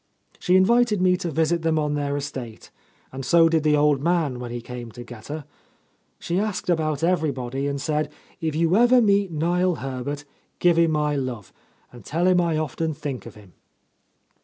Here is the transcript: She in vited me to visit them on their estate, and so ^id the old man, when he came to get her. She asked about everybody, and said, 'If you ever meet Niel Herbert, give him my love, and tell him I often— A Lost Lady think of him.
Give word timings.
She 0.39 0.55
in 0.55 0.65
vited 0.65 0.99
me 0.99 1.15
to 1.17 1.29
visit 1.29 1.61
them 1.61 1.77
on 1.77 1.93
their 1.93 2.17
estate, 2.17 2.71
and 3.11 3.23
so 3.23 3.47
^id 3.47 3.61
the 3.61 3.77
old 3.77 4.01
man, 4.01 4.39
when 4.39 4.49
he 4.49 4.59
came 4.59 4.91
to 4.93 5.03
get 5.03 5.27
her. 5.27 5.45
She 6.17 6.39
asked 6.39 6.71
about 6.71 7.03
everybody, 7.03 7.67
and 7.67 7.79
said, 7.79 8.11
'If 8.39 8.55
you 8.55 8.75
ever 8.75 8.99
meet 8.99 9.31
Niel 9.31 9.75
Herbert, 9.75 10.25
give 10.57 10.77
him 10.77 10.89
my 10.93 11.15
love, 11.15 11.53
and 11.91 12.03
tell 12.03 12.25
him 12.25 12.41
I 12.41 12.57
often— 12.57 12.57
A 12.57 12.61
Lost 12.63 12.79
Lady 12.79 12.93
think 13.11 13.25
of 13.27 13.35
him. 13.35 13.53